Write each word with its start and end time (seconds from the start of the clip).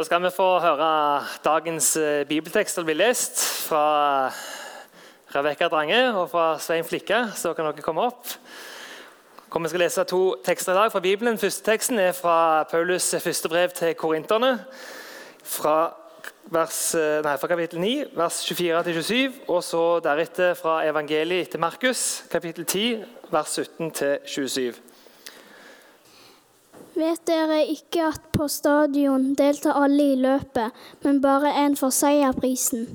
Da 0.00 0.04
skal 0.04 0.22
vi 0.22 0.30
få 0.32 0.44
høre 0.64 1.24
dagens 1.44 1.90
bibeltekst 2.28 2.78
som 2.78 2.86
blir 2.88 2.96
lest 2.96 3.42
fra 3.66 4.30
Rebekka 5.34 5.68
Drange 5.68 5.98
og 6.14 6.30
fra 6.32 6.44
Svein 6.56 6.86
Flikke. 6.88 7.18
Så 7.36 7.52
kan 7.52 7.68
dere 7.68 7.84
komme 7.84 8.06
opp. 8.08 8.32
Vi 9.52 9.68
skal 9.68 9.84
lese 9.84 10.06
to 10.08 10.22
tekster 10.46 10.72
i 10.72 10.78
dag 10.78 10.94
fra 10.94 11.04
Bibelen. 11.04 11.36
Første 11.38 11.68
teksten 11.68 12.00
er 12.00 12.16
fra 12.16 12.64
Paulus' 12.72 13.12
første 13.20 13.52
brev 13.52 13.76
til 13.76 13.92
korinterne. 13.94 14.64
Fra, 15.44 15.92
vers, 16.48 16.94
eh, 16.94 17.20
nei, 17.20 17.36
fra 17.36 17.52
kapittel 17.52 17.84
9, 17.84 18.04
vers 18.16 18.40
24-27, 18.48 19.32
og 19.48 19.60
så 19.64 20.00
deretter 20.00 20.54
fra 20.54 20.80
evangeliet 20.88 21.52
til 21.52 21.60
Markus, 21.60 22.24
kapittel 22.30 22.64
10, 22.64 23.04
vers 23.30 23.58
17-27. 23.58 24.80
Vet 26.98 27.22
dere 27.26 27.60
ikke 27.70 28.08
at 28.10 28.24
på 28.34 28.48
stadion 28.50 29.34
deltar 29.38 29.78
alle 29.78 30.12
i 30.12 30.16
løpet, 30.18 30.74
men 31.04 31.20
bare 31.22 31.52
én 31.64 31.76
får 31.78 31.92
seierprisen? 31.94 32.88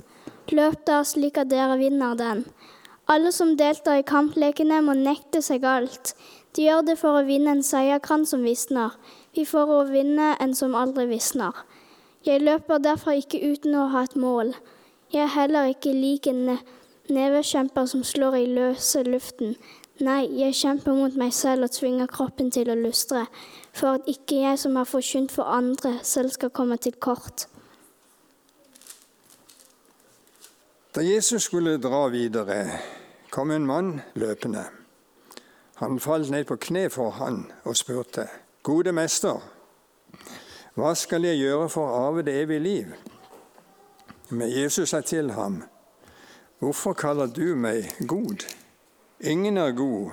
Løp 0.51 0.81
da 0.87 0.99
slik 1.07 1.37
at 1.39 1.49
dere 1.49 1.77
vinner 1.79 2.17
den. 2.19 2.43
Alle 3.07 3.31
som 3.31 3.55
deltar 3.57 4.01
i 4.01 4.07
kamplekene, 4.07 4.81
må 4.81 4.97
nekte 4.99 5.41
seg 5.41 5.63
alt. 5.63 6.15
De 6.55 6.67
gjør 6.67 6.83
det 6.87 6.97
for 6.99 7.19
å 7.19 7.25
vinne 7.27 7.53
en 7.55 7.63
seierkrans 7.63 8.33
som 8.33 8.43
visner, 8.43 8.91
vi 9.35 9.43
får 9.43 9.71
å 9.71 9.81
vinne 9.89 10.33
en 10.39 10.53
som 10.55 10.75
aldri 10.79 11.07
visner. 11.09 11.55
Jeg 12.23 12.41
løper 12.41 12.79
derfor 12.79 13.17
ikke 13.19 13.41
uten 13.43 13.75
å 13.75 13.89
ha 13.91 14.05
et 14.07 14.15
mål. 14.15 14.53
Jeg 15.11 15.25
er 15.25 15.33
heller 15.35 15.71
ikke 15.73 15.91
lik 15.91 16.27
en 16.31 16.57
nevekjemper 17.11 17.89
som 17.91 18.03
slår 18.07 18.37
i 18.39 18.45
løse 18.55 19.03
luften. 19.03 19.57
Nei, 20.03 20.25
jeg 20.35 20.55
kjemper 20.59 20.91
mot 20.91 21.13
meg 21.15 21.31
selv 21.31 21.69
og 21.69 21.71
tvinger 21.71 22.09
kroppen 22.11 22.49
til 22.51 22.67
å 22.67 22.75
lustre, 22.75 23.21
for 23.71 23.95
at 23.95 24.09
ikke 24.11 24.41
jeg 24.41 24.59
som 24.59 24.75
har 24.75 24.87
forkynt 24.89 25.31
for 25.31 25.47
andre, 25.47 25.93
selv 26.03 26.33
skal 26.35 26.51
komme 26.51 26.75
til 26.77 26.97
kort. 26.99 27.45
Da 30.95 31.03
Jesus 31.03 31.47
skulle 31.47 31.77
dra 31.79 32.09
videre, 32.11 32.57
kom 33.31 33.51
en 33.51 33.67
mann 33.67 34.01
løpende. 34.19 34.65
Han 35.79 35.99
falt 35.99 36.29
ned 36.31 36.43
på 36.47 36.59
kne 36.59 36.89
for 36.91 37.15
han 37.15 37.45
og 37.63 37.75
spurte, 37.79 38.27
Gode 38.63 38.91
mester, 38.91 39.39
hva 40.75 40.91
skal 40.95 41.23
jeg 41.23 41.39
gjøre 41.39 41.69
for 41.71 41.87
å 41.87 42.03
arve 42.09 42.23
det 42.27 42.35
evige 42.41 42.63
liv? 42.63 42.93
Men 44.29 44.51
Jesus 44.51 44.91
sa 44.91 44.99
til 45.01 45.31
ham, 45.31 45.61
Hvorfor 46.59 46.93
kaller 46.93 47.27
du 47.31 47.55
meg 47.55 47.91
god? 48.07 48.43
Ingen 49.19 49.57
er 49.57 49.71
god 49.71 50.11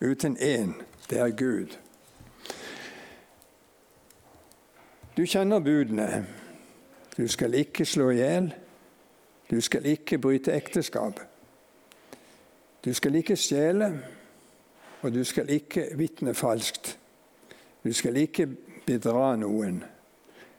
uten 0.00 0.36
én, 0.36 0.82
det 1.10 1.18
er 1.18 1.30
Gud. 1.30 1.78
Du 5.16 5.24
kjenner 5.26 5.58
budene. 5.58 6.26
Du 7.16 7.28
skal 7.28 7.54
ikke 7.54 7.84
slå 7.84 8.10
i 8.10 8.14
hjel. 8.14 8.54
Du 9.50 9.60
skal 9.60 9.86
ikke 9.86 10.18
bryte 10.18 10.52
ekteskap. 10.52 11.20
Du 12.84 12.92
skal 12.94 13.14
ikke 13.14 13.36
stjele, 13.36 14.02
og 15.02 15.14
du 15.14 15.24
skal 15.24 15.50
ikke 15.50 15.88
vitne 15.96 16.34
falskt. 16.34 16.98
Du 17.84 17.92
skal 17.92 18.16
ikke 18.16 18.46
bedra 18.86 19.36
noen. 19.36 19.84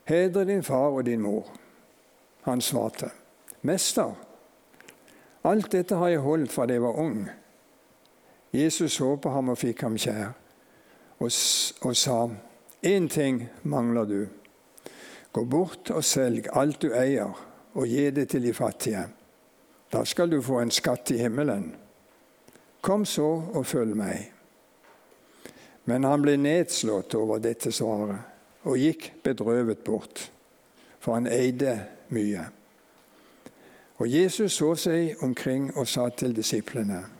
Hedre 0.03 0.45
din 0.45 0.63
far 0.63 0.88
og 0.95 1.05
din 1.05 1.21
mor. 1.21 1.51
Han 2.41 2.61
svarte, 2.61 3.09
Mester, 3.61 4.13
alt 5.43 5.71
dette 5.71 5.95
har 5.95 6.07
jeg 6.07 6.19
holdt 6.19 6.51
fra 6.51 6.66
jeg 6.69 6.81
var 6.81 6.99
ung. 6.99 7.29
Jesus 8.55 8.93
så 8.93 9.15
på 9.15 9.29
ham 9.29 9.49
og 9.51 9.59
fikk 9.59 9.81
ham 9.85 9.97
kjær, 9.99 10.33
og, 11.19 11.31
og 11.81 11.95
sa, 11.95 12.19
Én 12.85 13.07
ting 13.09 13.47
mangler 13.63 14.05
du. 14.05 14.27
Gå 15.31 15.43
bort 15.45 15.89
og 15.91 16.03
selg 16.05 16.47
alt 16.53 16.81
du 16.81 16.91
eier, 16.93 17.31
og 17.73 17.87
gi 17.87 18.09
det 18.13 18.27
til 18.29 18.45
de 18.45 18.53
fattige. 18.53 19.01
Da 19.91 20.03
skal 20.05 20.29
du 20.29 20.41
få 20.41 20.59
en 20.61 20.71
skatt 20.71 21.11
i 21.11 21.17
himmelen. 21.17 21.71
Kom 22.81 23.05
så 23.05 23.25
og 23.53 23.65
følg 23.65 23.97
meg. 23.97 24.31
Men 25.85 26.05
han 26.05 26.21
ble 26.21 26.38
nedslått 26.38 27.15
over 27.17 27.41
dette 27.41 27.71
svaret 27.73 28.65
og 28.65 28.77
gikk 28.81 29.11
bedrøvet 29.23 29.83
bort, 29.85 30.31
for 30.99 31.17
han 31.17 31.29
eide 31.29 31.77
mye. 32.13 32.45
Og 33.97 34.09
Jesus 34.09 34.57
så 34.57 34.73
seg 34.75 35.21
omkring 35.23 35.71
og 35.77 35.88
sa 35.88 36.09
til 36.09 36.35
disiplene.: 36.35 37.14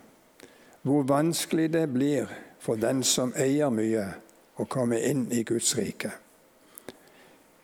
hvor 0.86 1.02
vanskelig 1.02 1.72
det 1.72 1.92
blir 1.92 2.26
for 2.58 2.74
den 2.74 3.02
som 3.02 3.32
eier 3.34 3.72
mye, 3.74 4.04
å 4.56 4.64
komme 4.70 5.00
inn 5.02 5.24
i 5.34 5.42
Guds 5.42 5.72
rike. 5.74 6.12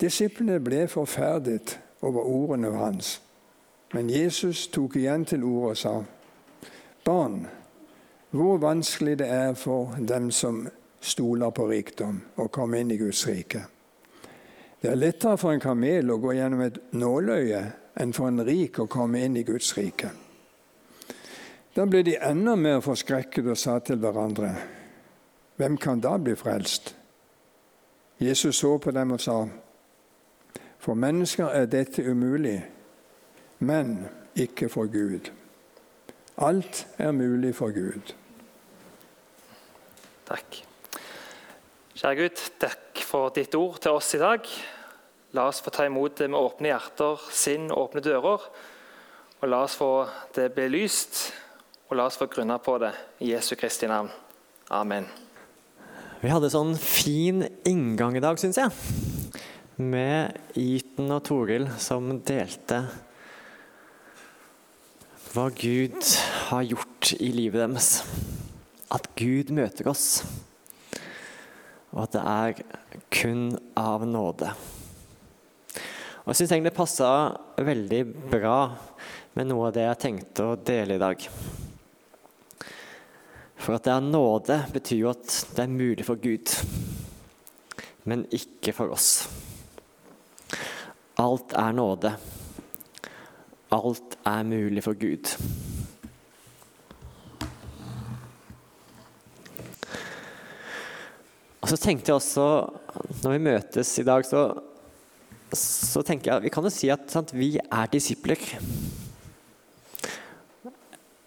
Disiplene 0.01 0.59
ble 0.61 0.89
forferdet 0.91 1.77
over 2.03 2.27
ordene 2.27 2.73
hans, 2.75 3.21
men 3.95 4.11
Jesus 4.11 4.67
tok 4.75 4.97
igjen 4.99 5.25
til 5.25 5.45
ordet 5.47 5.71
og 5.71 5.79
sa, 5.79 5.93
Barn, 7.05 7.47
hvor 8.35 8.59
vanskelig 8.59 9.15
det 9.23 9.31
er 9.31 9.55
for 9.55 9.95
dem 9.99 10.31
som 10.35 10.65
stoler 11.01 11.55
på 11.55 11.69
rikdom, 11.71 12.19
å 12.43 12.49
komme 12.51 12.83
inn 12.83 12.91
i 12.91 12.99
Guds 12.99 13.23
rike. 13.31 13.63
Det 14.83 14.91
er 14.91 14.99
lettere 14.99 15.39
for 15.39 15.55
en 15.55 15.63
kamel 15.63 16.11
å 16.11 16.19
gå 16.19 16.35
gjennom 16.41 16.67
et 16.67 16.83
nåløye 16.91 17.63
enn 18.03 18.19
for 18.19 18.35
en 18.35 18.43
rik 18.43 18.83
å 18.83 18.91
komme 18.91 19.23
inn 19.23 19.39
i 19.39 19.47
Guds 19.47 19.77
rike. 19.79 20.11
Da 21.73 21.87
ble 21.89 22.03
de 22.05 22.19
enda 22.21 22.53
mer 22.57 22.83
forskrekket 22.85 23.47
og 23.49 23.57
sa 23.57 23.79
til 23.81 23.97
hverandre, 24.03 24.51
hvem 25.57 25.79
kan 25.81 26.03
da 26.05 26.19
bli 26.21 26.35
frelst? 26.37 26.91
Jesus 28.21 28.59
så 28.61 28.75
på 28.79 28.93
dem 28.93 29.15
og 29.17 29.23
sa, 29.25 29.39
for 30.83 30.99
mennesker 30.99 31.49
er 31.49 31.71
dette 31.73 32.05
umulig, 32.05 32.59
men 33.65 34.03
ikke 34.37 34.69
for 34.69 34.91
Gud. 34.93 35.31
Alt 36.37 36.87
er 36.99 37.17
mulig 37.17 37.55
for 37.57 37.73
Gud. 37.73 38.13
Takk. 40.29 40.61
Kjære 41.97 42.17
Gud, 42.21 42.43
takk 42.61 43.01
for 43.07 43.33
ditt 43.33 43.55
ord 43.57 43.81
til 43.81 43.97
oss 43.97 44.13
i 44.17 44.21
dag. 44.21 44.49
La 45.33 45.49
oss 45.49 45.63
få 45.65 45.73
ta 45.73 45.87
imot 45.89 46.21
det 46.21 46.29
med 46.29 46.41
åpne 46.41 46.69
hjerter, 46.69 47.29
sinn 47.33 47.71
åpne 47.73 48.05
dører. 48.05 48.45
Og 49.41 49.49
la 49.49 49.63
oss 49.65 49.79
få 49.79 50.05
det 50.37 50.51
belyst 50.57 51.31
og 51.93 51.99
la 51.99 52.07
oss 52.09 52.17
få 52.17 52.25
grunne 52.33 52.57
på 52.65 52.79
det 52.81 52.95
i 53.21 53.35
Jesu 53.35 53.53
Kristi 53.61 53.85
navn. 53.85 54.09
Amen. 54.73 55.05
Vi 56.23 56.31
hadde 56.33 56.49
sånn 56.49 56.73
fin 56.81 57.43
inngang 57.69 58.15
i 58.17 58.23
dag, 58.25 58.39
syns 58.41 58.57
jeg. 58.57 58.73
Med 59.77 60.57
Iten 60.57 61.13
og 61.13 61.21
Toril 61.27 61.67
som 61.83 62.07
delte 62.25 62.79
hva 65.35 65.45
Gud 65.53 65.99
har 66.49 66.65
gjort 66.65 67.11
i 67.19 67.29
livet 67.35 67.61
deres. 67.61 67.91
At 68.93 69.11
Gud 69.19 69.53
møter 69.53 69.91
oss, 69.93 70.23
og 71.93 72.07
at 72.07 72.17
det 72.17 72.23
er 72.23 73.03
kun 73.13 73.51
av 73.77 74.07
nåde. 74.09 74.49
Og 76.23 76.33
Jeg 76.33 76.41
syns 76.41 76.55
egentlig 76.55 76.73
det 76.73 76.79
passa 76.79 77.13
veldig 77.61 78.03
bra 78.33 78.57
med 79.37 79.49
noe 79.53 79.69
av 79.69 79.77
det 79.77 79.85
jeg 79.91 80.01
tenkte 80.07 80.49
å 80.53 80.57
dele 80.57 80.97
i 80.97 81.05
dag. 81.05 81.29
For 83.63 83.77
at 83.79 83.85
det 83.87 83.93
er 83.95 84.03
nåde, 84.03 84.57
betyr 84.75 85.05
jo 85.05 85.11
at 85.13 85.35
det 85.55 85.63
er 85.63 85.71
mulig 85.71 86.03
for 86.03 86.19
Gud, 86.19 86.51
men 88.11 88.25
ikke 88.35 88.73
for 88.75 88.91
oss. 88.91 89.29
Alt 91.23 91.55
er 91.55 91.77
nåde. 91.77 92.11
Alt 93.71 94.17
er 94.27 94.43
mulig 94.43 94.83
for 94.83 94.99
Gud. 94.99 95.31
Og 101.63 101.71
så 101.71 101.79
tenkte 101.79 102.11
jeg 102.11 102.19
også, 102.19 102.49
når 103.23 103.37
vi 103.37 103.45
møtes 103.47 103.95
i 104.03 104.07
dag, 104.11 104.27
så, 104.27 104.43
så 105.55 106.03
tenker 106.03 106.33
jeg 106.33 106.49
vi 106.49 106.51
kan 106.51 106.67
jo 106.67 106.75
si 106.75 106.91
at 106.91 107.07
sant, 107.15 107.31
vi 107.31 107.55
er 107.63 107.95
disipler. 107.95 108.43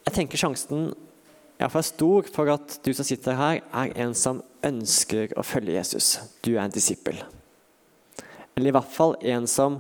Jeg 0.04 0.18
tenker 0.20 0.44
sjansen 0.44 0.92
iallfall 1.60 1.86
stor 1.88 2.28
for 2.36 2.52
at 2.52 2.80
du 2.84 2.92
som 2.94 3.08
sitter 3.08 3.38
her, 3.40 3.62
er 3.72 3.94
en 4.04 4.14
som 4.18 4.42
ønsker 4.66 5.36
å 5.38 5.46
følge 5.46 5.78
Jesus. 5.78 6.18
Du 6.44 6.56
er 6.56 6.66
en 6.66 6.74
disippel. 6.74 7.22
Eller 8.56 8.72
i 8.72 8.76
hvert 8.76 8.92
fall 8.92 9.16
en 9.24 9.48
som 9.52 9.80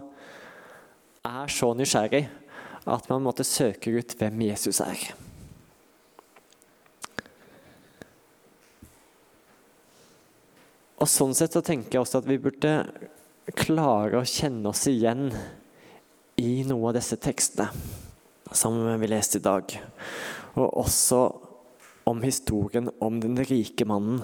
er 1.25 1.51
så 1.51 1.71
nysgjerrig 1.75 2.25
at 2.85 3.07
man 3.09 3.23
måtte 3.25 3.45
søke 3.47 3.93
ut 3.95 4.13
hvem 4.19 4.43
Jesus 4.45 4.81
er. 4.83 5.07
Og 11.01 11.09
Sånn 11.11 11.35
sett 11.37 11.55
så 11.55 11.63
tenker 11.65 11.97
jeg 11.97 12.05
også 12.05 12.21
at 12.21 12.29
vi 12.29 12.39
burde 12.41 12.77
klare 13.57 14.21
å 14.21 14.27
kjenne 14.27 14.71
oss 14.71 14.85
igjen 14.89 15.27
i 16.41 16.63
noen 16.65 16.89
av 16.89 16.95
disse 16.97 17.17
tekstene 17.21 17.67
som 18.55 18.77
vi 19.01 19.09
leste 19.09 19.41
i 19.41 19.43
dag. 19.43 19.75
Og 20.55 20.79
også 20.85 21.19
om 22.05 22.21
historien 22.21 22.89
om 23.01 23.17
den 23.21 23.39
rike 23.49 23.85
mannen. 23.89 24.21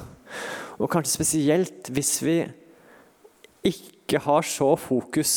Og 0.77 0.89
kanskje 0.91 1.17
spesielt 1.17 1.89
hvis 1.93 2.13
vi 2.25 2.37
ikke 3.67 4.21
har 4.21 4.45
så 4.45 4.73
fokus 4.79 5.33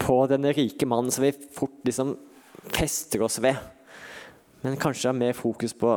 på 0.00 0.18
den 0.30 0.48
rike 0.56 0.86
mannen 0.88 1.12
som 1.14 1.24
vi 1.24 1.32
fort 1.54 1.80
liksom 1.86 2.14
fester 2.74 3.24
oss 3.24 3.40
ved. 3.44 3.56
Men 4.64 4.80
kanskje 4.80 5.10
har 5.10 5.16
mer 5.16 5.36
fokus 5.36 5.74
på 5.76 5.96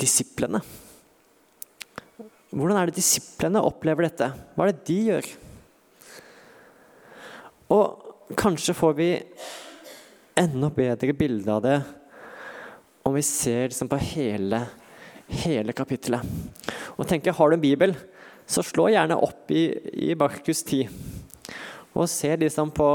disiplene. 0.00 0.60
Hvordan 2.54 2.78
er 2.78 2.90
det 2.90 2.98
disiplene 3.00 3.62
opplever 3.66 4.06
dette? 4.06 4.30
Hva 4.54 4.66
er 4.66 4.74
det 4.74 4.86
de 4.86 4.98
gjør? 5.08 5.28
Og 7.74 8.34
kanskje 8.38 8.76
får 8.78 8.96
vi 8.98 9.10
enda 10.38 10.70
bedre 10.74 11.14
bilde 11.18 11.50
av 11.50 11.62
det 11.64 11.78
om 13.04 13.14
vi 13.14 13.22
ser 13.22 13.68
liksom 13.68 13.90
på 13.90 14.00
hele, 14.00 14.62
hele 15.28 15.74
kapittelet. 15.76 16.22
Og 16.98 17.06
tenker, 17.08 17.32
Har 17.32 17.50
du 17.50 17.56
en 17.56 17.60
bibel, 17.60 17.94
så 18.46 18.62
slå 18.62 18.90
gjerne 18.92 19.16
opp 19.16 19.50
i, 19.50 19.66
i 20.10 20.14
Markus 20.14 20.62
10. 20.62 20.88
Og 21.94 22.08
se 22.10 22.34
liksom 22.36 22.74
på 22.74 22.88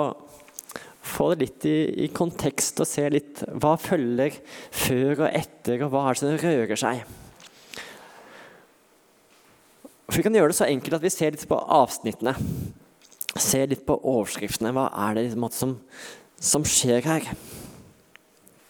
Få 1.09 1.31
det 1.31 1.39
litt 1.41 1.65
i, 1.65 2.03
i, 2.05 2.07
kontekst 2.13 2.81
og 2.83 2.85
se 2.85 3.05
litt 3.09 3.39
hva 3.57 3.71
følger 3.81 4.35
før 4.69 5.23
og 5.23 5.29
etter, 5.31 5.81
og 5.81 5.93
hva 5.93 6.03
er 6.05 6.13
det 6.13 6.19
som 6.21 6.35
rører 6.43 6.79
seg. 6.79 7.01
For 10.09 10.19
Vi 10.19 10.25
kan 10.27 10.37
gjøre 10.37 10.51
det 10.51 10.59
så 10.59 10.67
enkelt 10.67 10.99
at 10.99 11.05
vi 11.05 11.13
ser 11.13 11.33
litt 11.33 11.47
på 11.49 11.57
avsnittene. 11.57 12.35
Ser 13.39 13.71
litt 13.71 13.85
på 13.87 13.97
overskriftene. 13.97 14.73
Hva 14.75 14.89
er 15.07 15.17
det 15.17 15.25
liksom, 15.29 15.47
som, 15.55 15.75
som 16.51 16.67
skjer 16.67 17.07
her? 17.07 17.31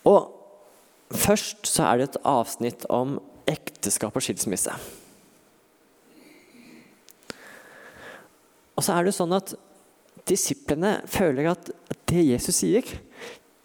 Og 0.08 0.30
først 1.16 1.68
så 1.68 1.90
er 1.90 2.00
det 2.00 2.10
et 2.12 2.22
avsnitt 2.28 2.88
om 2.94 3.18
ekteskap 3.50 4.16
og 4.16 4.24
skilsmisse. 4.24 4.74
Og 8.80 8.86
så 8.86 8.96
er 8.96 9.07
det 9.07 9.16
sånn 9.18 9.36
at 9.36 9.56
disiplene 10.30 11.00
føler 11.10 11.50
at 11.51 11.72
det 12.10 12.24
Jesus 12.30 12.62
sier, 12.62 12.86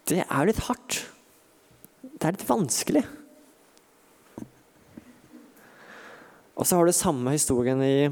det 0.05 0.25
er 0.25 0.49
litt 0.49 0.59
hardt. 0.67 1.05
Det 2.03 2.27
er 2.27 2.35
litt 2.35 2.49
vanskelig. 2.49 3.05
Og 6.55 6.67
så 6.67 6.77
har 6.77 6.87
du 6.87 6.95
samme 6.95 7.33
historien 7.35 7.81
i, 7.83 8.07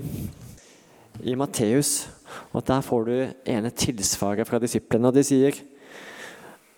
i 1.23 1.35
Matteus. 1.39 2.09
Og 2.51 2.63
Der 2.65 2.81
får 2.83 3.05
du 3.07 3.15
ene 3.51 3.69
tilsvaret 3.69 4.49
fra 4.49 4.59
disiplene, 4.59 5.11
og 5.11 5.15
de 5.15 5.23
sier 5.27 5.59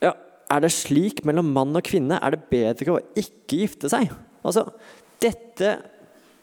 ja, 0.03 0.11
Er 0.51 0.65
det 0.65 0.73
slik 0.75 1.23
mellom 1.25 1.53
mann 1.55 1.77
og 1.77 1.85
kvinne? 1.87 2.19
Er 2.19 2.35
det 2.35 2.49
bedre 2.51 2.97
å 2.97 3.03
ikke 3.17 3.61
gifte 3.63 3.89
seg? 3.89 4.11
Altså, 4.45 4.67
Dette 5.21 5.69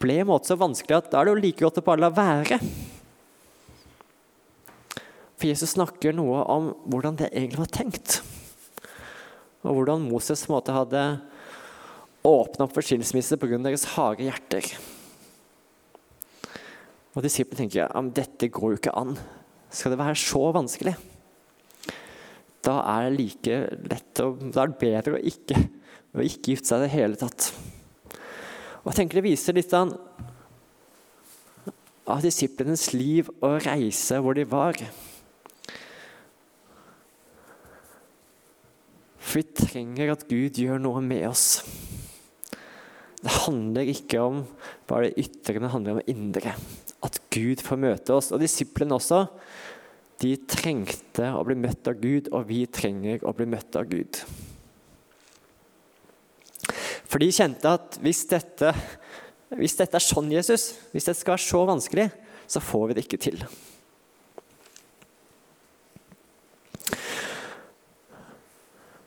ble 0.03 0.19
en 0.23 0.31
måte 0.33 0.51
så 0.51 0.59
vanskelig 0.59 0.97
at 0.97 1.11
da 1.13 1.21
er 1.21 1.29
det 1.29 1.35
jo 1.35 1.43
like 1.43 1.63
godt 1.63 1.79
å 1.79 1.85
bare 1.87 2.03
la 2.03 2.11
være. 2.15 2.59
For 5.37 5.51
Jesus 5.51 5.75
snakker 5.77 6.15
noe 6.15 6.43
om 6.51 6.71
hvordan 6.91 7.19
det 7.21 7.33
egentlig 7.33 7.63
var 7.63 7.73
tenkt. 7.75 8.21
Og 9.63 9.77
hvordan 9.77 10.09
Moses 10.09 10.43
på 10.47 10.53
en 10.53 10.57
måte 10.57 10.75
hadde 10.75 11.05
åpna 12.27 12.67
opp 12.67 12.75
for 12.75 12.87
skilsmisse 12.87 13.39
pga. 13.39 13.59
deres 13.63 13.87
harde 13.97 14.27
hjerter. 14.27 14.67
Og 17.13 17.27
Disiplene 17.27 17.65
tenker 17.65 17.83
ja, 17.83 18.05
dette 18.15 18.49
går 18.49 18.75
jo 18.75 18.81
ikke 18.81 18.95
an. 18.97 19.17
Skal 19.73 19.93
det 19.93 20.01
være 20.01 20.19
så 20.19 20.47
vanskelig? 20.55 20.95
Da 22.63 22.79
er 22.87 23.09
det 23.09 23.19
like 23.19 23.61
lett 23.91 24.23
å, 24.23 24.33
da 24.39 24.63
er 24.63 24.71
det 24.71 24.81
bedre 24.81 25.19
å 25.19 25.23
ikke, 25.33 25.59
å 26.15 26.23
ikke 26.23 26.55
gifte 26.55 26.71
seg 26.71 26.83
i 26.83 26.87
det 26.87 26.95
hele 26.95 27.19
tatt. 27.19 27.51
Og 28.83 28.91
jeg 28.91 28.99
tenker 28.99 29.21
Det 29.21 29.29
viser 29.31 29.57
litt 29.57 29.73
av, 29.79 29.95
av 32.11 32.23
disiplenes 32.25 32.89
liv 32.97 33.31
og 33.39 33.63
reise 33.67 34.19
hvor 34.19 34.35
de 34.39 34.47
var. 34.49 34.79
For 39.23 39.41
vi 39.41 39.47
trenger 39.63 40.13
at 40.13 40.27
Gud 40.29 40.59
gjør 40.61 40.83
noe 40.83 41.01
med 41.05 41.25
oss. 41.31 41.63
Det 43.23 43.33
handler 43.47 43.87
ikke 43.93 44.21
om 44.21 44.43
bare 44.91 45.09
det 45.09 45.23
ytre, 45.23 45.61
det 45.63 45.71
handler 45.71 45.95
om 45.95 46.01
det 46.03 46.11
indre. 46.11 46.57
At 47.07 47.21
Gud 47.33 47.63
får 47.63 47.79
møte 47.81 48.17
oss. 48.19 48.33
Og 48.35 48.43
disiplene 48.43 48.99
også. 48.99 49.25
De 50.23 50.35
trengte 50.51 51.31
å 51.35 51.43
bli 51.47 51.57
møtt 51.59 51.89
av 51.91 52.03
Gud, 52.03 52.29
og 52.35 52.51
vi 52.51 52.65
trenger 52.71 53.23
å 53.27 53.33
bli 53.35 53.47
møtt 53.51 53.79
av 53.79 53.87
Gud. 53.91 54.21
For 57.13 57.21
de 57.21 57.29
kjente 57.29 57.69
at 57.69 57.99
hvis 58.01 58.23
dette, 58.31 58.71
hvis 59.53 59.77
dette 59.77 59.99
er 59.99 60.05
sånn, 60.05 60.31
Jesus, 60.33 60.71
hvis 60.95 61.11
det 61.11 61.13
skal 61.19 61.35
være 61.35 61.45
så 61.45 61.59
vanskelig, 61.69 62.07
så 62.49 62.63
får 62.65 62.87
vi 62.89 62.97
det 62.97 63.05
ikke 63.05 63.21
til. 63.21 63.43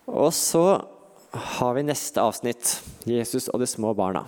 Og 0.05 0.29
så 0.37 0.61
har 1.57 1.73
vi 1.75 1.87
neste 1.87 2.21
avsnitt, 2.21 2.75
Jesus 3.09 3.49
og 3.49 3.63
de 3.63 3.67
små 3.73 3.95
barna. 3.97 4.21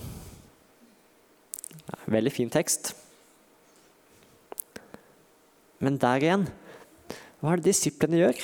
Veldig 2.10 2.34
fin 2.34 2.50
tekst. 2.50 2.96
Men 5.78 6.02
der 6.02 6.26
igjen, 6.26 6.48
hva 7.38 7.54
er 7.54 7.62
det 7.62 7.70
disiplene 7.70 8.24
gjør? 8.24 8.42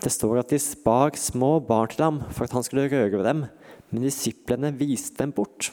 Det 0.00 0.14
står 0.14 0.40
at 0.40 0.56
de 0.56 0.58
bar 0.80 1.12
små 1.20 1.58
barn 1.60 1.92
til 1.92 2.06
ham 2.06 2.20
for 2.32 2.48
at 2.48 2.56
han 2.56 2.64
skulle 2.64 2.88
røre 2.88 3.12
ved 3.12 3.26
dem, 3.28 3.44
men 3.90 4.04
disiplene 4.04 4.72
viste 4.76 5.22
dem 5.22 5.32
bort. 5.32 5.70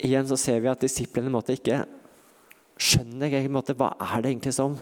Igjen 0.00 0.26
så 0.26 0.38
ser 0.40 0.62
vi 0.64 0.70
at 0.70 0.82
disiplene 0.82 1.32
måtte 1.32 1.54
ikke 1.58 1.82
skjønner 2.80 3.34
jeg 3.34 3.50
hva 3.52 3.90
er 4.00 4.22
det 4.22 4.30
egentlig 4.32 4.54
som, 4.56 4.78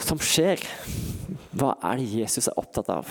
som 0.00 0.20
skjer. 0.22 0.62
Hva 1.56 1.74
er 1.84 2.00
det 2.00 2.08
Jesus 2.22 2.48
er 2.48 2.56
opptatt 2.60 2.88
av? 2.92 3.10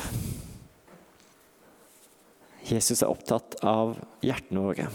Jesus 2.66 3.04
er 3.04 3.12
opptatt 3.12 3.60
av 3.62 3.94
hjertene 4.26 4.64
våre. 4.66 4.88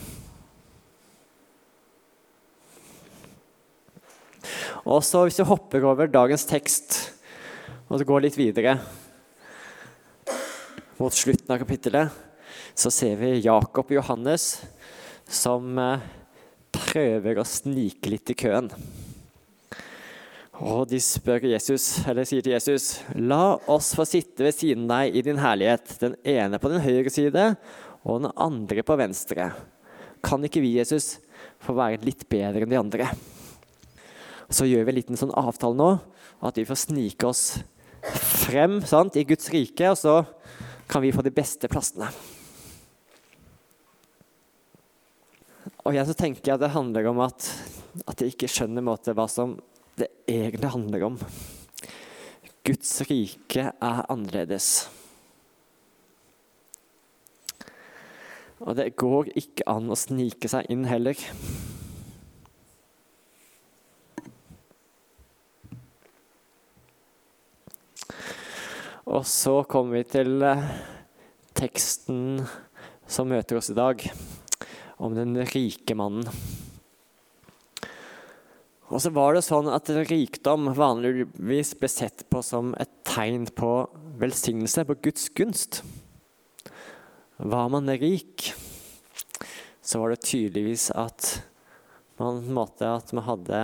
Og 4.91 5.05
så 5.05 5.23
Hvis 5.27 5.39
vi 5.39 5.47
hopper 5.47 5.85
over 5.87 6.11
dagens 6.11 6.47
tekst 6.49 7.20
og 7.91 8.05
går 8.07 8.23
litt 8.23 8.37
videre 8.39 8.77
mot 11.01 11.15
slutten 11.17 11.51
av 11.51 11.59
kapittelet, 11.59 12.11
så 12.77 12.91
ser 12.93 13.17
vi 13.19 13.41
Jakob 13.43 13.89
og 13.89 13.97
Johannes 13.97 14.45
som 15.27 15.79
eh, 15.81 16.05
prøver 16.71 17.41
å 17.41 17.47
snike 17.47 18.13
litt 18.13 18.31
i 18.31 18.37
køen. 18.39 18.69
Og 20.61 20.85
de 20.91 21.01
spør 21.01 21.49
Jesus, 21.49 22.03
eller 22.05 22.29
sier 22.29 22.45
til 22.45 22.53
Jesus, 22.53 23.01
la 23.17 23.57
oss 23.73 23.95
få 23.97 24.05
sitte 24.07 24.45
ved 24.45 24.55
siden 24.55 24.85
av 24.87 25.01
deg 25.01 25.17
i 25.17 25.25
din 25.25 25.41
herlighet, 25.41 25.97
den 26.03 26.19
ene 26.21 26.61
på 26.61 26.71
din 26.71 26.85
høyre 26.85 27.11
side 27.11 27.47
og 28.05 28.23
den 28.23 28.31
andre 28.37 28.85
på 28.87 28.99
venstre. 29.01 29.51
Kan 30.23 30.45
ikke 30.47 30.63
vi, 30.63 30.77
Jesus, 30.77 31.17
få 31.65 31.75
være 31.75 32.05
litt 32.05 32.27
bedre 32.31 32.67
enn 32.67 32.71
de 32.71 32.79
andre? 32.79 33.11
Så 34.53 34.69
gjør 34.69 34.85
vi 34.85 34.93
en 34.93 35.01
liten 35.01 35.19
sånn 35.19 35.35
avtale 35.35 35.79
nå, 35.81 35.91
at 36.45 36.61
vi 36.61 36.69
får 36.69 36.85
snike 36.85 37.27
oss 37.27 37.45
frem 38.03 38.81
sant, 38.89 39.17
i 39.17 39.27
Guds 39.29 39.51
rike, 39.53 39.93
og 39.93 39.99
så 39.99 40.21
kan 40.91 41.03
vi 41.05 41.13
få 41.15 41.25
de 41.25 41.33
beste 41.35 41.69
plassene. 41.71 42.09
Og 45.85 45.95
igjen 45.95 46.09
så 46.09 46.17
tenker 46.17 46.45
jeg 46.45 46.59
at 46.59 46.65
det 46.65 46.75
handler 46.75 47.09
om 47.11 47.23
at, 47.25 47.47
at 48.07 48.21
jeg 48.21 48.35
ikke 48.35 48.51
skjønner 48.51 48.85
måte, 48.85 49.15
hva 49.17 49.27
som 49.31 49.57
det 50.01 50.11
egentlig 50.29 50.73
handler 50.73 51.07
om. 51.11 51.19
Guds 52.67 52.93
rike 53.09 53.71
er 53.73 54.03
annerledes. 54.13 54.89
Og 58.61 58.77
det 58.77 58.93
går 59.01 59.33
ikke 59.41 59.65
an 59.73 59.89
å 59.89 59.97
snike 59.97 60.51
seg 60.53 60.69
inn 60.73 60.85
heller. 60.89 61.17
Og 69.11 69.25
så 69.27 69.57
kommer 69.67 69.99
vi 69.99 70.05
til 70.07 70.39
eh, 70.47 70.67
teksten 71.59 72.45
som 73.11 73.27
møter 73.33 73.59
oss 73.59 73.73
i 73.73 73.75
dag 73.75 74.05
om 75.03 75.17
den 75.17 75.35
rike 75.51 75.97
mannen. 75.99 76.29
Og 78.91 79.03
så 79.03 79.11
var 79.15 79.35
det 79.35 79.43
sånn 79.47 79.71
at 79.71 79.91
Rikdom 80.11 80.71
vanligvis 80.79 81.75
ble 81.79 81.91
sett 81.91 82.23
på 82.31 82.43
som 82.47 82.71
et 82.79 82.91
tegn 83.07 83.49
på 83.51 83.73
velsignelse, 84.23 84.87
på 84.87 84.99
Guds 85.03 85.27
gunst. 85.35 85.83
Var 87.39 87.69
man 87.75 87.91
rik, 87.99 88.53
så 89.83 90.03
var 90.03 90.15
det 90.15 90.23
tydeligvis 90.27 90.91
at 90.95 91.33
man, 92.21 92.45
måtte, 92.55 92.95
at 92.95 93.11
man 93.17 93.27
hadde 93.27 93.63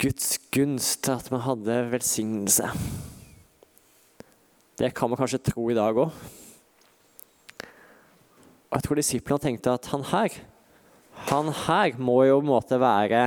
Guds 0.00 0.36
gunst, 0.54 1.12
at 1.12 1.32
man 1.32 1.44
hadde 1.44 1.82
velsignelse. 1.92 2.72
Det 4.74 4.90
kan 4.90 5.10
man 5.10 5.20
kanskje 5.20 5.42
tro 5.50 5.68
i 5.70 5.76
dag 5.76 5.94
òg. 5.94 6.10
Og 8.74 8.74
jeg 8.74 8.86
tror 8.86 8.98
disiplene 8.98 9.42
tenkte 9.42 9.74
at 9.76 9.86
han 9.92 10.02
her 10.10 10.34
Han 11.30 11.52
her 11.54 11.94
må 12.02 12.24
jo 12.26 12.40
på 12.40 12.42
en 12.42 12.50
måte 12.50 12.78
være 12.82 13.20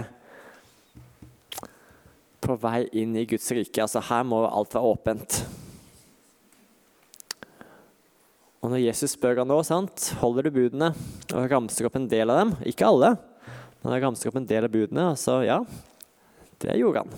på 2.44 2.58
vei 2.60 2.82
inn 3.00 3.16
i 3.18 3.26
Guds 3.28 3.48
rike. 3.56 3.82
Altså 3.82 4.04
Her 4.04 4.28
må 4.28 4.44
alt 4.46 4.76
være 4.76 4.92
åpent. 4.92 5.38
Og 8.62 8.72
når 8.74 8.84
Jesus 8.84 9.16
spør 9.16 9.42
han 9.42 9.50
nå, 9.50 9.58
sant, 9.64 10.12
holder 10.22 10.48
du 10.48 10.56
budene, 10.60 10.92
og 11.32 11.50
ramser 11.52 11.88
opp 11.88 11.98
en 12.00 12.08
del 12.12 12.32
av 12.34 12.42
dem 12.42 12.54
Ikke 12.68 12.88
alle, 12.88 13.14
men 13.82 13.94
han 13.94 14.04
ramser 14.04 14.32
opp 14.32 14.40
en 14.40 14.48
del 14.50 14.68
av 14.68 14.74
budene. 14.74 15.10
Og 15.14 15.20
så 15.22 15.40
ja, 15.48 15.62
det 16.64 16.78
gjorde 16.80 17.06
han. 17.06 17.18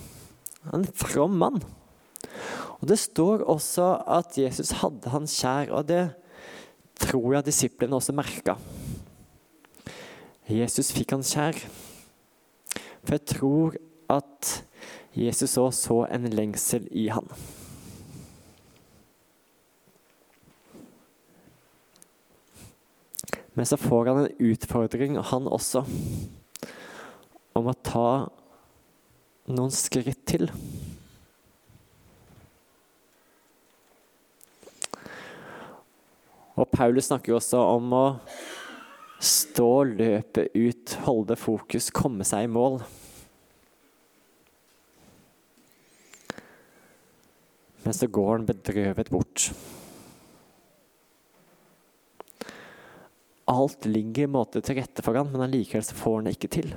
Han 0.70 0.84
er 0.84 0.90
En 0.90 0.98
from 1.02 1.38
mann. 1.40 1.62
Og 2.80 2.88
Det 2.88 2.98
står 2.98 3.44
også 3.44 3.90
at 4.08 4.38
Jesus 4.38 4.70
hadde 4.80 5.12
han 5.12 5.28
kjær, 5.28 5.72
og 5.76 5.88
det 5.88 6.14
tror 7.00 7.34
jeg 7.34 7.46
disiplene 7.46 7.96
også 7.96 8.16
merka. 8.16 8.56
Jesus 10.50 10.90
fikk 10.92 11.12
han 11.14 11.24
kjær. 11.24 11.60
For 13.04 13.16
jeg 13.16 13.26
tror 13.36 13.76
at 14.10 14.50
Jesus 15.14 15.58
òg 15.60 15.72
så 15.76 16.02
en 16.10 16.28
lengsel 16.32 16.88
i 16.90 17.08
han. 17.12 17.26
Men 23.54 23.66
så 23.66 23.76
får 23.76 24.08
han 24.08 24.22
en 24.22 24.50
utfordring, 24.52 25.18
han 25.20 25.48
også, 25.50 25.82
om 27.58 27.66
å 27.68 27.74
ta 27.84 28.10
noen 29.50 29.74
skritt 29.74 30.22
til. 30.30 30.46
Og 36.60 36.68
Paulus 36.68 37.08
snakker 37.08 37.32
jo 37.32 37.38
også 37.40 37.60
om 37.76 37.92
å 37.96 38.06
stå 39.20 39.70
løpe 39.88 40.46
ut, 40.52 40.96
holde 41.06 41.36
fokus, 41.36 41.90
komme 41.92 42.24
seg 42.28 42.46
i 42.46 42.52
mål. 42.52 42.80
Men 47.84 47.96
så 47.96 48.08
går 48.12 48.32
han 48.34 48.48
bedrøvet 48.48 49.12
bort. 49.12 49.50
Alt 53.50 53.86
ligger 53.88 54.28
i 54.28 54.30
måte 54.30 54.60
til 54.62 54.78
rette 54.78 55.02
for 55.02 55.16
han, 55.16 55.30
men 55.32 55.46
allikevel 55.46 55.84
så 55.84 55.96
får 55.98 56.18
han 56.18 56.28
det 56.28 56.34
ikke 56.36 56.52
til. 56.54 56.74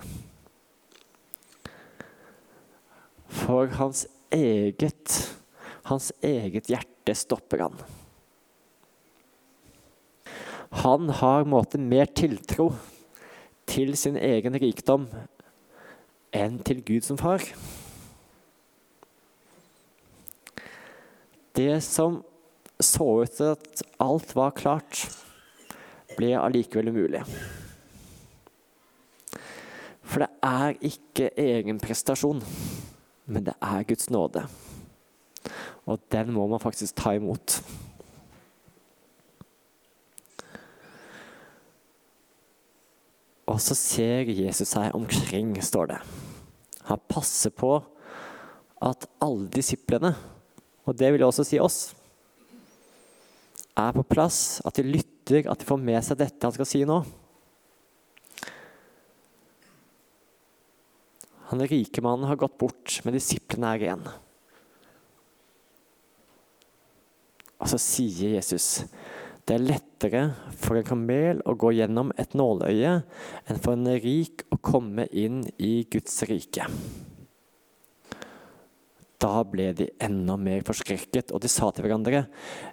For 3.44 3.68
hans 3.78 4.06
eget, 4.34 5.20
hans 5.92 6.10
eget 6.24 6.72
hjerte 6.72 7.16
stopper 7.20 7.68
han. 7.68 7.84
Han 10.84 11.08
har 11.16 11.46
måte 11.48 11.80
mer 11.80 12.10
tiltro 12.12 12.74
til 13.72 13.94
sin 13.96 14.18
egen 14.20 14.58
rikdom 14.60 15.06
enn 16.36 16.58
til 16.68 16.82
Gud 16.84 17.06
som 17.06 17.16
far. 17.22 17.46
Det 21.56 21.78
som 21.86 22.18
så 22.84 23.08
ut 23.22 23.32
til 23.38 23.54
at 23.54 23.84
alt 24.04 24.34
var 24.36 24.52
klart, 24.58 25.06
ble 26.18 26.34
allikevel 26.36 26.92
umulig. 26.92 27.22
For 30.04 30.26
det 30.26 30.30
er 30.44 30.76
ikke 30.84 31.30
egen 31.40 31.80
prestasjon, 31.80 32.44
men 33.32 33.48
det 33.48 33.56
er 33.64 33.88
Guds 33.88 34.12
nåde. 34.12 34.44
Og 35.88 36.04
den 36.12 36.36
må 36.36 36.50
man 36.52 36.60
faktisk 36.60 37.00
ta 37.00 37.16
imot. 37.16 37.62
Og 43.54 43.60
så 43.62 43.76
ser 43.78 44.32
Jesus 44.34 44.72
seg 44.74 44.96
omkring, 44.98 45.54
står 45.62 45.92
det. 45.92 46.00
Han 46.90 47.02
passer 47.06 47.54
på 47.54 47.76
at 48.84 49.06
alle 49.24 49.46
disiplene, 49.54 50.16
og 50.84 50.98
det 50.98 51.12
vil 51.14 51.24
også 51.24 51.46
si 51.48 51.60
oss, 51.62 51.94
er 53.78 53.94
på 53.94 54.04
plass, 54.06 54.60
at 54.66 54.78
de 54.78 54.86
lytter, 54.86 55.46
at 55.50 55.62
de 55.62 55.70
får 55.70 55.80
med 55.82 56.02
seg 56.06 56.20
dette 56.20 56.46
han 56.46 56.54
skal 56.54 56.68
si 56.70 56.84
nå. 56.86 57.00
Han 61.54 61.64
rike 61.70 62.02
mannen 62.02 62.26
har 62.30 62.42
gått 62.42 62.58
bort, 62.58 63.00
men 63.06 63.14
disiplene 63.14 63.72
er 63.76 63.86
igjen. 63.86 64.06
Og 67.62 67.70
så 67.70 67.80
sier 67.80 68.36
Jesus 68.36 68.84
det 69.44 69.56
er 69.58 69.66
lettere 69.66 70.22
for 70.56 70.80
en 70.80 70.88
kamel 70.88 71.42
å 71.44 71.56
gå 71.60 71.74
gjennom 71.76 72.14
et 72.20 72.36
nåløye 72.38 72.94
enn 73.50 73.60
for 73.60 73.76
en 73.76 73.90
rik 74.00 74.46
å 74.54 74.60
komme 74.64 75.10
inn 75.12 75.42
i 75.60 75.82
Guds 75.92 76.22
rike. 76.30 76.68
Da 79.24 79.44
ble 79.48 79.70
de 79.76 79.88
enda 80.04 80.36
mer 80.40 80.64
forskrekket, 80.68 81.32
og 81.32 81.44
de 81.44 81.52
sa 81.52 81.70
til 81.72 81.86
hverandre, 81.86 82.26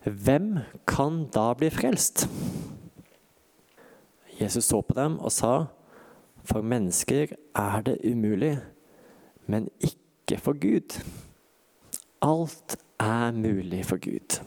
hvem 0.05 0.57
kan 0.89 1.25
da 1.35 1.53
bli 1.59 1.71
frelst? 1.75 2.27
Jesus 4.41 4.71
så 4.71 4.81
på 4.83 4.97
dem 4.99 5.19
og 5.21 5.35
sa, 5.35 5.55
for 6.47 6.67
mennesker 6.67 7.37
er 7.37 7.83
det 7.87 8.01
umulig, 8.03 8.57
men 9.51 9.69
ikke 9.85 10.39
for 10.43 10.59
Gud. 10.59 10.97
Alt 12.25 12.79
er 13.03 13.31
mulig 13.37 13.85
for 13.87 14.03
Gud. 14.03 14.41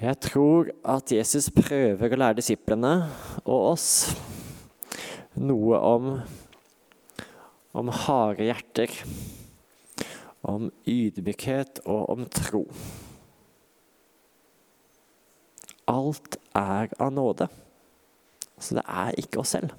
Jeg 0.00 0.16
tror 0.24 0.70
at 0.88 1.10
Jesus 1.12 1.50
prøver 1.52 2.08
å 2.08 2.16
lære 2.16 2.38
disiplene 2.38 2.92
og 3.42 3.64
oss 3.74 3.88
noe 5.36 5.76
om, 5.84 6.06
om 7.76 7.90
harde 8.06 8.46
hjerter, 8.46 8.94
om 10.40 10.70
ydmykhet 10.88 11.82
og 11.84 12.14
om 12.14 12.24
tro. 12.32 12.62
Alt 15.92 16.40
er 16.56 16.88
av 16.96 17.12
nåde, 17.12 17.50
så 18.56 18.78
det 18.80 18.86
er 18.88 19.20
ikke 19.20 19.42
oss 19.44 19.52
selv. 19.58 19.76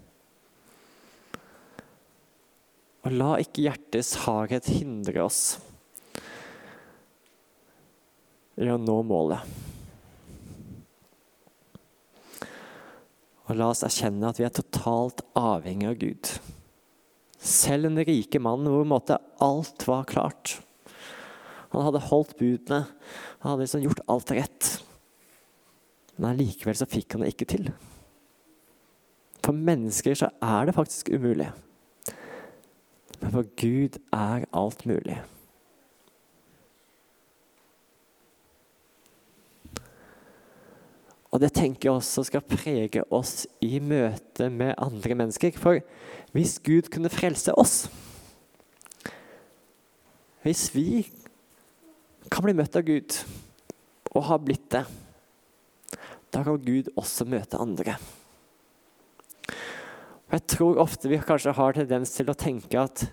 Og 3.02 3.18
la 3.18 3.32
ikke 3.42 3.66
hjertets 3.66 4.14
hardhet 4.28 4.70
hindre 4.70 5.26
oss 5.26 5.42
i 8.62 8.70
å 8.70 8.78
nå 8.78 9.02
målet. 9.02 9.71
Og 13.52 13.58
la 13.60 13.68
oss 13.74 13.84
erkjenne 13.84 14.30
at 14.32 14.38
vi 14.40 14.46
er 14.48 14.54
totalt 14.56 15.20
avhengig 15.36 15.90
av 15.90 15.98
Gud. 16.00 16.30
Selv 17.42 17.90
en 17.90 18.00
rike 18.08 18.40
mann 18.40 18.64
hvor 18.70 18.86
måte 18.88 19.18
alt 19.44 19.84
var 19.90 20.08
klart. 20.08 20.54
Han 21.74 21.84
hadde 21.84 22.04
holdt 22.08 22.38
budene, 22.40 22.86
han 23.42 23.50
hadde 23.50 23.66
liksom 23.66 23.84
gjort 23.84 24.04
alt 24.12 24.32
rett. 24.38 24.70
Men 26.16 26.30
allikevel 26.32 26.80
så 26.80 26.88
fikk 26.88 27.16
han 27.18 27.26
det 27.26 27.34
ikke 27.34 27.50
til. 27.52 27.68
For 29.42 29.58
mennesker 29.58 30.16
så 30.16 30.32
er 30.40 30.70
det 30.70 30.78
faktisk 30.78 31.12
umulig. 31.12 31.50
Men 33.20 33.36
for 33.36 33.52
Gud 33.60 34.00
er 34.16 34.48
alt 34.56 34.86
mulig. 34.88 35.20
Og 41.32 41.40
det 41.40 41.54
tenker 41.56 41.88
jeg 41.88 41.96
også 41.96 42.26
skal 42.28 42.44
prege 42.44 43.04
oss 43.14 43.46
i 43.64 43.80
møte 43.80 44.50
med 44.52 44.76
andre 44.76 45.16
mennesker. 45.16 45.56
For 45.56 45.80
hvis 46.36 46.58
Gud 46.64 46.92
kunne 46.92 47.12
frelse 47.12 47.56
oss 47.60 47.86
Hvis 50.42 50.72
vi 50.74 51.06
kan 52.32 52.42
bli 52.42 52.56
møtt 52.58 52.74
av 52.80 52.82
Gud, 52.88 53.14
og 54.16 54.24
har 54.26 54.40
blitt 54.42 54.72
det, 54.74 54.82
da 56.34 56.42
kan 56.42 56.58
Gud 56.64 56.90
også 56.98 57.28
møte 57.30 57.60
andre. 57.62 57.94
Og 60.26 60.34
Jeg 60.34 60.46
tror 60.56 60.82
ofte 60.82 61.12
vi 61.12 61.20
kanskje 61.22 61.54
har 61.54 61.78
tendens 61.78 62.16
til 62.16 62.32
å 62.32 62.38
tenke 62.38 62.82
at 62.82 63.06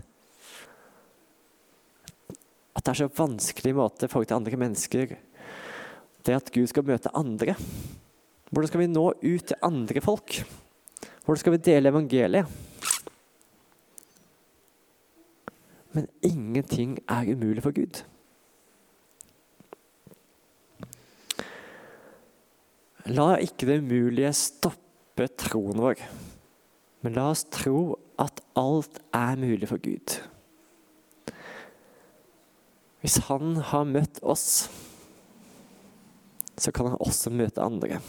at 2.79 2.87
det 2.87 2.93
er 2.95 3.01
så 3.03 3.11
vanskelig 3.11 3.75
måte 3.75 4.07
i 4.07 4.11
forhold 4.11 4.29
til 4.31 4.39
andre 4.39 4.59
mennesker 4.63 5.17
det 6.29 6.37
at 6.37 6.51
Gud 6.55 6.69
skal 6.71 6.87
møte 6.87 7.11
andre. 7.17 7.57
Hvordan 8.49 8.71
skal 8.71 8.81
vi 8.81 8.89
nå 8.91 9.05
ut 9.13 9.45
til 9.51 9.61
andre 9.65 10.01
folk? 10.01 10.39
Hvordan 11.25 11.41
skal 11.43 11.55
vi 11.55 11.65
dele 11.67 11.93
evangeliet? 11.93 12.47
Men 15.93 16.09
ingenting 16.23 16.97
er 17.09 17.29
umulig 17.33 17.65
for 17.65 17.77
Gud. 17.77 18.03
La 23.09 23.29
ikke 23.41 23.69
det 23.69 23.79
umulige 23.85 24.33
stoppe 24.37 25.29
troen 25.41 25.81
vår, 25.81 26.03
men 27.03 27.17
la 27.17 27.31
oss 27.33 27.47
tro 27.53 27.97
at 28.21 28.43
alt 28.59 29.01
er 29.17 29.41
mulig 29.41 29.69
for 29.71 29.81
Gud. 29.81 30.19
Hvis 33.01 33.17
Han 33.29 33.57
har 33.71 33.89
møtt 33.89 34.21
oss 34.23 34.69
så 36.59 36.73
kan 36.75 36.91
han 36.91 37.01
også 37.01 37.31
møte 37.31 37.63
andre. 37.63 38.01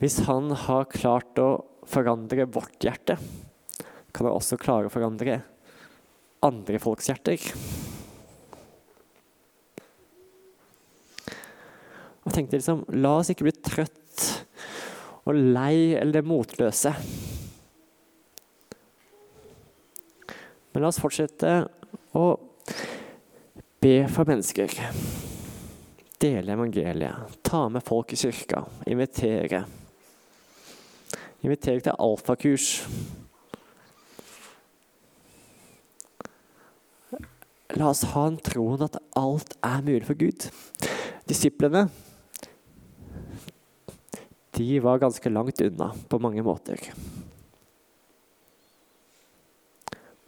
Hvis 0.00 0.22
han 0.24 0.48
har 0.56 0.88
klart 0.88 1.36
å 1.40 1.50
forandre 1.84 2.46
vårt 2.48 2.80
hjerte, 2.80 3.18
kan 4.10 4.26
han 4.26 4.32
også 4.32 4.56
klare 4.60 4.88
å 4.88 4.92
forandre 4.92 5.42
andre 6.40 6.80
folks 6.80 7.10
hjerter. 7.10 7.42
Og 12.24 12.32
tenkte 12.32 12.56
liksom, 12.56 12.86
La 12.96 13.18
oss 13.20 13.30
ikke 13.32 13.44
bli 13.48 13.56
trøtt 13.60 14.24
og 15.28 15.36
lei 15.36 15.92
eller 16.00 16.24
motløse. 16.24 16.94
Men 20.70 20.84
la 20.84 20.88
oss 20.88 21.00
fortsette 21.02 21.52
å 22.16 22.24
be 23.84 23.94
for 24.12 24.28
mennesker. 24.28 24.72
Dele 26.20 26.56
evangeliet. 26.56 27.36
Ta 27.44 27.66
med 27.72 27.84
folk 27.84 28.16
i 28.16 28.20
kirka. 28.20 28.64
Invitere. 28.88 29.64
Invitere 31.40 31.80
til 31.80 31.96
alfakurs. 31.96 32.68
La 37.78 37.88
oss 37.88 38.02
ha 38.12 38.26
en 38.28 38.36
troen 38.44 38.82
at 38.84 38.98
alt 39.16 39.54
er 39.64 39.84
mulig 39.86 40.04
for 40.08 40.18
Gud. 40.20 40.50
Disiplene 41.30 41.86
de 44.60 44.80
var 44.84 45.00
ganske 45.00 45.30
langt 45.32 45.62
unna 45.64 45.88
på 46.10 46.18
mange 46.20 46.42
måter. 46.44 46.82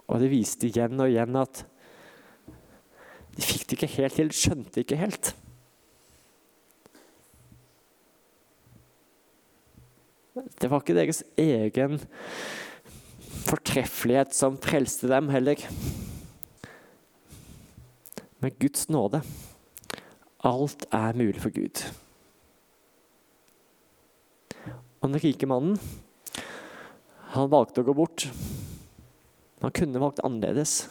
Og 0.09 0.21
det 0.23 0.31
viste 0.33 0.71
igjen 0.71 1.00
og 1.00 1.11
igjen 1.11 1.37
at 1.40 1.64
de 3.37 3.45
fikk 3.45 3.66
det 3.66 3.78
ikke 3.78 3.95
helt 3.99 4.16
til, 4.16 4.33
skjønte 4.33 4.85
ikke 4.85 5.00
helt. 5.00 5.33
Det 10.33 10.69
var 10.71 10.81
ikke 10.81 10.97
deres 10.97 11.21
egen 11.37 11.99
fortreffelighet 13.45 14.33
som 14.33 14.57
frelste 14.61 15.11
dem 15.11 15.29
heller. 15.33 15.61
Men 18.41 18.55
Guds 18.62 18.89
nåde. 18.89 19.21
Alt 20.43 20.87
er 20.89 21.19
mulig 21.19 21.43
for 21.43 21.53
Gud. 21.55 21.83
Og 25.03 25.11
den 25.11 25.21
rike 25.21 25.49
mannen, 25.51 25.77
han 27.35 27.53
valgte 27.53 27.83
å 27.83 27.87
gå 27.87 27.95
bort. 27.97 28.25
Han 29.62 29.75
kunne 29.75 30.01
valgt 30.03 30.23
annerledes. 30.25 30.87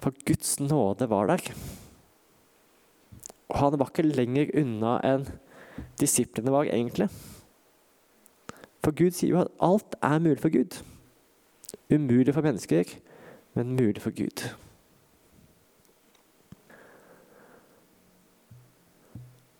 For 0.00 0.16
Guds 0.24 0.56
nåde 0.62 1.06
var 1.10 1.28
der. 1.30 1.52
Og 3.50 3.56
han 3.60 3.78
var 3.78 3.92
ikke 3.92 4.08
lenger 4.08 4.54
unna 4.62 4.96
enn 5.04 5.28
disiplene 6.00 6.52
var 6.52 6.68
egentlig. 6.70 7.08
For 8.84 8.96
Gud 8.96 9.12
sier 9.16 9.34
jo 9.34 9.42
at 9.42 9.52
alt 9.60 9.96
er 10.02 10.22
mulig 10.22 10.40
for 10.40 10.52
Gud. 10.54 10.80
Umulig 11.90 12.34
for 12.34 12.46
mennesker, 12.46 12.84
men 13.54 13.76
mulig 13.76 14.02
for 14.02 14.14
Gud. 14.16 14.48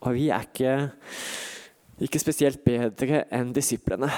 Og 0.01 0.15
vi 0.15 0.29
er 0.29 0.47
ikke, 0.47 0.91
ikke 2.01 2.23
spesielt 2.23 2.65
bedre 2.65 3.25
enn 3.37 3.53
disiplene. 3.53 4.09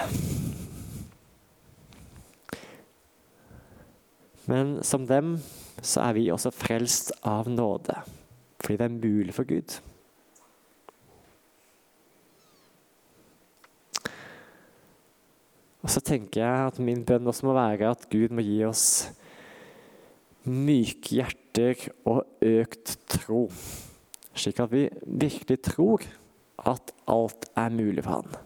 Men 4.47 4.78
som 4.87 5.06
dem 5.06 5.37
så 5.82 6.04
er 6.06 6.14
vi 6.18 6.28
også 6.30 6.52
frelst 6.54 7.11
av 7.26 7.50
nåde, 7.50 7.97
fordi 8.62 8.78
det 8.78 8.87
er 8.87 9.00
mulig 9.00 9.35
for 9.35 9.49
Gud. 9.49 9.80
Så 15.93 16.00
tenker 16.00 16.41
jeg 16.41 16.69
at 16.71 16.78
min 16.81 17.02
bønn 17.05 17.28
også 17.28 17.45
må 17.49 17.57
være 17.57 17.91
at 17.93 18.07
Gud 18.13 18.33
må 18.33 18.45
gi 18.45 18.63
oss 18.65 18.87
myke 20.49 21.19
hjerter 21.19 21.83
og 22.09 22.25
økt 22.43 22.97
tro. 23.13 23.45
Slik 24.33 24.63
at 24.63 24.73
vi 24.73 24.87
virkelig 25.05 25.59
tror 25.69 26.07
at 26.65 26.95
alt 27.11 27.49
er 27.59 27.75
mulig 27.75 28.05
for 28.07 28.23
Han. 28.23 28.39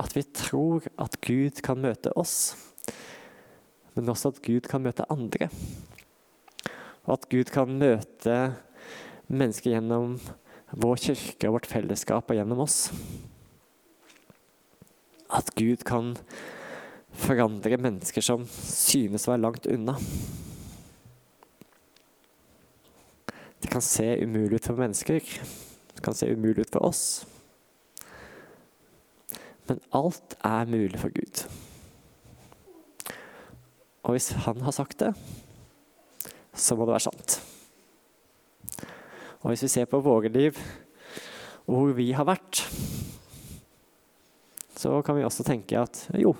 At 0.00 0.16
vi 0.16 0.24
tror 0.24 0.88
at 0.96 1.18
Gud 1.20 1.60
kan 1.64 1.82
møte 1.84 2.14
oss, 2.16 2.54
men 3.92 4.08
også 4.08 4.32
at 4.32 4.40
Gud 4.46 4.64
kan 4.72 4.82
møte 4.82 5.04
andre. 5.12 5.50
Og 7.04 7.18
at 7.18 7.28
Gud 7.28 7.52
kan 7.52 7.76
møte 7.76 8.38
mennesker 9.28 9.74
gjennom 9.74 10.16
vår 10.72 11.02
kirke 11.02 11.50
og 11.50 11.58
vårt 11.58 11.68
fellesskap 11.68 12.30
og 12.30 12.38
gjennom 12.38 12.64
oss 12.64 12.86
at 15.32 15.50
Gud 15.56 15.84
kan 15.88 16.14
forandre 17.12 17.78
mennesker 17.80 18.24
som 18.24 18.44
synes 18.48 19.26
å 19.26 19.34
være 19.34 19.44
langt 19.44 19.68
unna. 19.70 19.96
Det 23.62 23.70
kan 23.70 23.84
se 23.84 24.08
umulig 24.24 24.60
ut 24.60 24.70
for 24.70 24.80
mennesker. 24.80 25.20
Det 25.92 26.04
kan 26.04 26.16
se 26.16 26.30
umulig 26.32 26.66
ut 26.66 26.72
for 26.74 26.88
oss. 26.88 27.04
Men 29.68 29.80
alt 29.94 30.34
er 30.44 30.70
mulig 30.70 30.98
for 31.00 31.14
Gud. 31.14 31.44
Og 34.02 34.16
hvis 34.16 34.32
han 34.44 34.64
har 34.66 34.74
sagt 34.74 34.98
det, 35.04 35.12
så 36.52 36.74
må 36.76 36.84
det 36.84 36.96
være 36.96 37.06
sant. 37.06 37.38
Og 39.42 39.52
hvis 39.52 39.62
vi 39.64 39.70
ser 39.70 39.86
på 39.90 40.02
våre 40.02 40.30
liv, 40.30 40.58
hvor 41.66 41.94
vi 41.94 42.10
har 42.12 42.26
vært, 42.26 42.64
så 44.82 44.98
kan 45.06 45.14
vi 45.14 45.22
også 45.26 45.44
tenke 45.46 45.78
at 45.78 46.08
jo, 46.18 46.34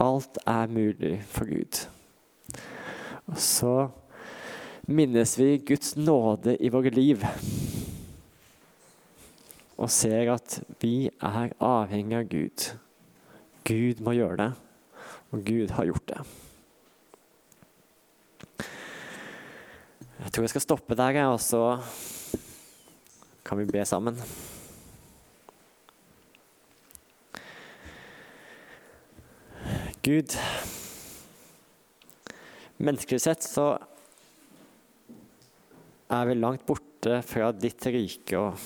alt 0.00 0.40
er 0.48 0.70
mulig 0.72 1.20
for 1.30 1.46
Gud. 1.46 1.84
Og 3.30 3.38
så 3.38 3.74
minnes 4.90 5.36
vi 5.38 5.60
Guds 5.62 5.94
nåde 5.94 6.56
i 6.58 6.70
våre 6.72 6.90
liv. 6.90 7.22
Og 9.78 9.92
ser 9.92 10.32
at 10.34 10.58
vi 10.82 11.06
er 11.08 11.54
avhengig 11.62 12.18
av 12.18 12.28
Gud. 12.32 12.68
Gud 13.70 14.02
må 14.02 14.16
gjøre 14.16 14.40
det, 14.40 14.50
og 15.30 15.46
Gud 15.46 15.76
har 15.76 15.86
gjort 15.92 16.10
det. 16.10 16.20
Jeg 20.20 20.32
tror 20.34 20.44
jeg 20.44 20.56
skal 20.56 20.66
stoppe 20.66 20.98
der, 20.98 21.22
og 21.30 21.38
så 21.40 21.64
kan 23.46 23.62
vi 23.62 23.70
be 23.70 23.84
sammen. 23.86 24.18
Gud 30.02 30.32
Menneskelig 32.80 33.20
sett 33.20 33.44
så 33.44 33.74
er 36.10 36.30
vi 36.30 36.38
langt 36.38 36.64
borte 36.64 37.18
fra 37.26 37.50
ditt 37.52 37.84
rike 37.92 38.40
og 38.40 38.56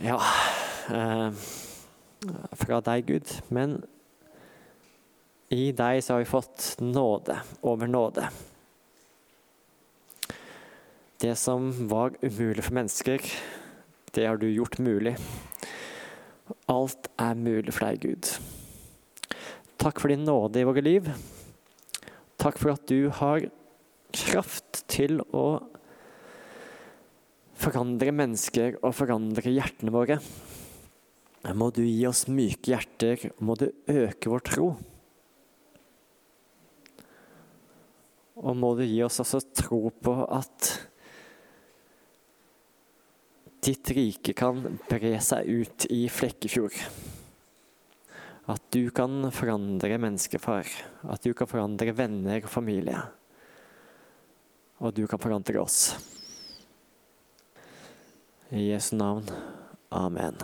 Ja 0.00 0.16
eh, 0.94 1.44
Fra 2.64 2.80
deg, 2.86 3.04
Gud. 3.12 3.34
Men 3.52 3.78
i 5.52 5.70
deg 5.76 6.00
så 6.02 6.16
har 6.16 6.24
vi 6.24 6.32
fått 6.32 6.74
nåde 6.80 7.36
over 7.60 7.88
nåde. 7.88 8.26
Det 11.20 11.36
som 11.38 11.70
var 11.90 12.16
umulig 12.22 12.64
for 12.64 12.80
mennesker, 12.80 13.22
det 14.16 14.26
har 14.26 14.40
du 14.40 14.48
gjort 14.50 14.80
mulig. 14.82 15.16
Alt 16.68 17.10
er 17.20 17.38
mulig 17.38 17.74
for 17.74 17.88
deg, 17.88 18.02
Gud. 18.02 18.57
Takk 19.78 20.00
for 20.02 20.10
din 20.10 20.24
nåde 20.26 20.58
i 20.58 20.66
våre 20.66 20.82
liv. 20.82 21.06
Takk 22.38 22.58
for 22.58 22.74
at 22.74 22.86
du 22.90 23.08
har 23.14 23.44
kraft 24.14 24.82
til 24.90 25.20
å 25.30 25.60
forandre 27.58 28.14
mennesker 28.14 28.78
og 28.82 28.96
forandre 28.98 29.52
hjertene 29.54 29.94
våre. 29.94 30.18
Må 31.54 31.70
du 31.74 31.84
gi 31.86 32.02
oss 32.08 32.26
myke 32.26 32.72
hjerter, 32.72 33.30
må 33.38 33.54
du 33.58 33.68
øke 33.86 34.32
vår 34.32 34.44
tro. 34.50 34.68
Og 38.38 38.58
må 38.58 38.72
du 38.78 38.82
gi 38.82 38.98
oss 39.06 39.20
også 39.22 39.44
tro 39.62 39.80
på 39.94 40.16
at 40.26 40.72
ditt 43.62 43.94
rike 43.94 44.34
kan 44.38 44.60
bre 44.90 45.14
seg 45.22 45.46
ut 45.46 45.86
i 45.94 46.04
Flekkefjord. 46.10 46.82
At 48.48 48.62
du 48.72 48.88
kan 48.90 49.26
forandre 49.34 49.98
mennesker, 50.00 50.40
far. 50.40 50.68
At 51.04 51.24
du 51.24 51.34
kan 51.36 51.50
forandre 51.50 51.92
venner 51.92 52.40
og 52.40 52.52
familie. 52.52 53.02
Og 54.80 54.94
du 54.96 55.04
kan 55.10 55.20
forandre 55.20 55.60
oss. 55.60 55.92
I 58.48 58.70
Jesu 58.70 58.94
navn. 58.96 59.28
Amen. 59.92 60.40